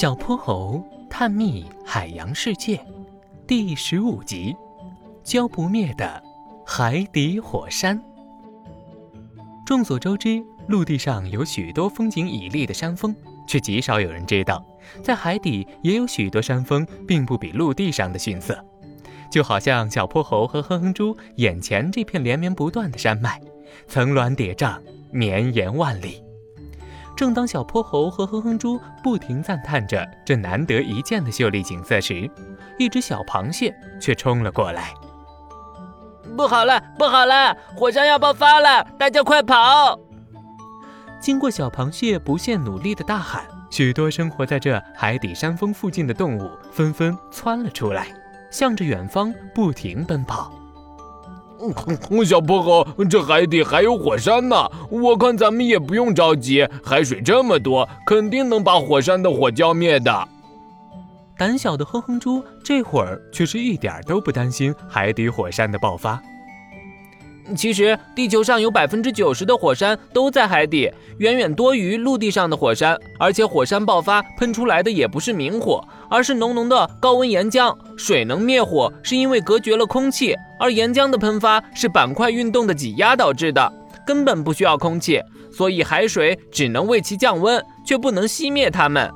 [0.00, 2.82] 小泼猴探秘海洋世界
[3.46, 4.56] 第十五集：
[5.22, 6.22] 浇不灭的
[6.64, 8.02] 海底火山。
[9.66, 13.14] 众所周知，陆地上有许多风景绮丽的山峰，
[13.46, 14.64] 却极少有人知道，
[15.02, 18.58] 在海底也有许多山峰，并不比陆地上的逊色。
[19.30, 23.38] 就好像小泼猴和哼哼猪眼前这片连绵不断的山脉，
[23.86, 24.80] 层峦叠嶂，
[25.12, 26.24] 绵延万里。
[27.20, 32.30] 正当小泼猴和哼哼猪不停赞叹着这难得一见的秀丽景色时，
[32.78, 34.94] 一只小螃蟹却冲了过来。
[36.34, 38.82] 不好了，不好了，火山要爆发了！
[38.98, 40.00] 大家快跑！
[41.20, 48.06] 经过小螃蟹不懈努力的大喊，许多生活在这海底山峰附近的动物纷纷窜了出来，
[48.50, 50.50] 向着远方不停奔跑。
[52.24, 54.56] 小泼猴，这海底还有火山呢！
[54.90, 60.28] 我看咱们也不用着急，海水这么多，肯定能把火山的火浇灭的。
[61.36, 66.20] 胆小的哼哼猪这会儿却是一点都不担心海底火山的爆发。
[67.54, 72.98] 其实，地球上有百分之九十的火山都在海底，远远多于陆地上的火山。
[73.18, 77.76] 而且，火山爆发喷出来的也不是明火，而是浓浓的高温岩浆。
[77.96, 83.72] 水能灭火，是因为隔绝了空气；而岩浆的喷发是板块运动的挤压导致的，
[84.06, 85.20] 根本不需要空气，
[85.52, 89.10] 所以海水只能为其降温，却不能熄灭它们。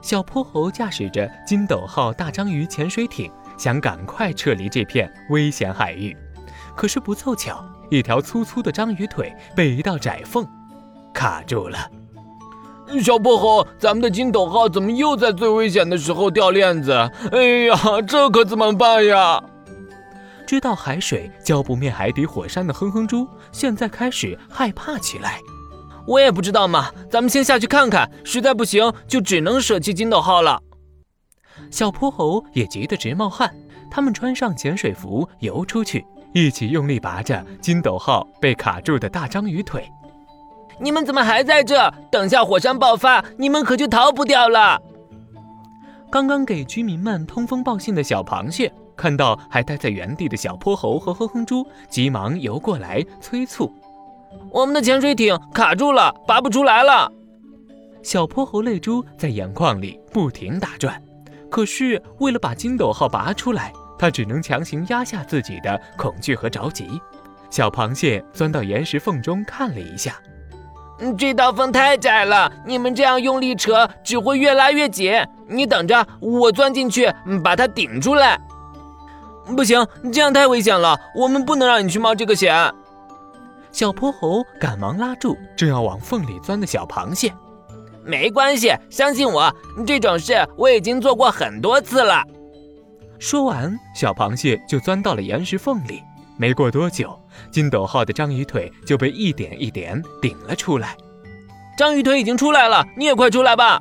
[0.00, 6.16] 小泼猴驾驶着金斗号大章鱼潜水艇，想赶快撤离这片危险海域。
[6.78, 10.46] 可是不凑巧，一条粗粗的章鱼腿被一道窄缝
[11.12, 11.76] 卡住了。
[13.02, 16.92] 小泼猴，咱们的金斗号怎么又在最危险的时候掉链子？
[17.32, 17.76] 哎呀，
[18.06, 19.42] 这可怎么办呀？
[20.46, 25.40] 知道海水浇不灭海底火山的哼哼猪，现在开始害怕起来。
[26.06, 30.62] 我也不知道嘛，咱们先下去看看，实在不行就只能舍弃金斗号了。
[31.72, 33.52] 小泼猴也急得直冒汗，
[33.90, 36.06] 他们穿上潜水服游出去。
[36.32, 39.90] 一起用力拔着金斗号被卡住的大章鱼腿。
[40.80, 41.92] 你们怎么还在这？
[42.10, 44.80] 等下火山爆发，你们可就逃不掉了。
[46.10, 53.72] 刚刚给居民们通风报信的小螃蟹，看到还待在原地的小泼猴和哼哼猪，急忙游过来催促
[54.50, 57.10] ：“我们的潜水艇卡住了，拔不出来了。”
[58.02, 61.02] 小泼猴泪珠在眼眶里不停打转，
[61.50, 63.72] 可是为了把金斗号拔出来。
[63.98, 67.00] 他只能强行压下自己的恐惧和着急。
[67.50, 70.14] 小螃蟹钻到岩石缝中看了一下，
[71.16, 75.12] 这道缝太窄了，你们这样用力扯只会越拉越紧。
[75.46, 77.10] 你等着，我钻进去
[77.42, 78.38] 把它顶出来。
[79.56, 82.54] 不行，这样太危险了，我们不能让你去冒这个险。
[83.72, 87.32] 小泼猴赶忙拉住正要往缝里钻的小螃蟹。
[88.04, 89.50] 没关系，相信我，
[89.86, 92.22] 这种事我已经做过很多次了。
[93.18, 96.02] 说完，小螃蟹就钻到了岩石缝里。
[96.36, 97.18] 没过多久，
[97.50, 100.96] 金斗号的章鱼腿就被一点一点顶了出来。
[101.76, 103.80] 章鱼腿已经出来了，你也快出来吧！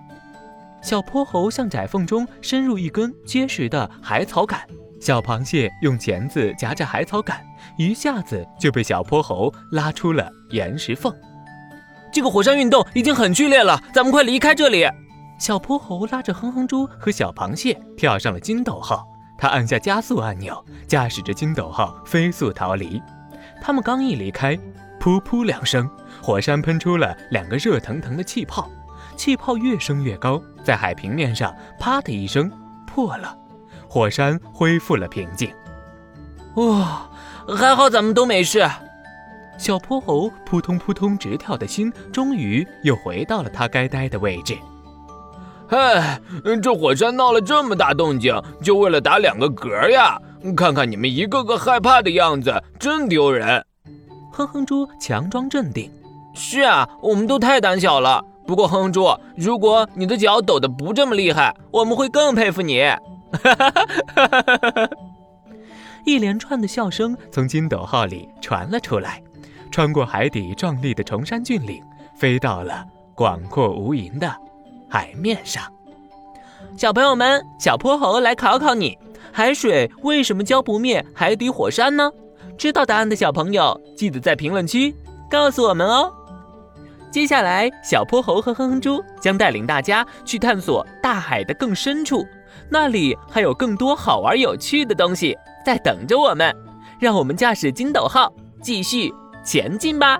[0.81, 4.59] 小泼猴向窄缝中伸入一根结实的海草杆，
[4.99, 7.39] 小螃蟹用钳子夹着海草杆，
[7.77, 11.13] 一下子就被小泼猴拉出了岩石缝。
[12.11, 14.87] 这个火山运动已经很剧烈了，咱们快离开这里！
[15.39, 19.05] 小泼猴拉着哼哼猪和小螃蟹跳上了金斗号。
[19.37, 23.01] 他按下加速按钮，驾驶着筋斗号飞速逃离。
[23.61, 24.55] 他们刚一离开，
[24.99, 25.89] 噗噗两声，
[26.21, 28.69] 火山喷出了两个热腾腾的气泡，
[29.15, 32.51] 气泡越升越高，在海平面上啪的一声
[32.87, 33.37] 破了，
[33.87, 35.53] 火山恢复了平静。
[36.55, 37.07] 哇，
[37.55, 38.67] 还好咱们都没事。
[39.59, 44.57] 小泼猴扑通扑通直跳的心，终于又回到了它该待的位置。
[45.69, 46.19] 唉，
[46.61, 50.19] 这火山闹了这么大动静，就为了打两个嗝呀？
[50.55, 53.65] 看看你们一个个害怕的样子，真丢人！
[54.31, 55.91] 哼哼猪强装镇定
[56.33, 58.23] ：“是啊，我们都太胆小了。
[58.45, 62.81] 不过哼哼猪，如果你的脚抖得不这么厉害，我们会更佩服你。”
[63.43, 64.89] 哈哈哈哈哈哈！
[66.05, 69.21] 一连串的笑声从金斗号里传了出来，
[69.69, 71.83] 穿过海底壮丽的崇山峻岭，
[72.15, 74.33] 飞到了广阔无垠的。
[74.89, 75.63] 海面上，
[76.77, 78.97] 小朋友们，小泼猴来考考你：
[79.31, 82.11] 海水为什么浇不灭海底火山呢？
[82.57, 84.95] 知道答案的小朋友，记得在评论区
[85.29, 86.11] 告诉我们哦。
[87.11, 92.25] 接下来，小泼猴和哼哼猪将带领大家去探索大海的更深处，
[92.69, 96.55] 那里还有更多好玩有趣的东西在等着我们。
[96.99, 98.31] 让我们驾驶金斗号
[98.61, 99.13] 继续
[99.43, 100.19] 前进吧。